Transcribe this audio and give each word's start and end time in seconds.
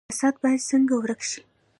فساد 0.09 0.35
باید 0.43 0.61
څنګه 0.69 0.93
ورک 0.97 1.21
شي؟ 1.29 1.41